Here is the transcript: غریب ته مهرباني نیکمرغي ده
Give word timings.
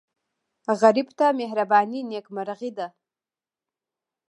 غریب 0.81 1.07
ته 1.17 1.25
مهرباني 1.39 1.99
نیکمرغي 2.09 2.71
ده 2.77 2.87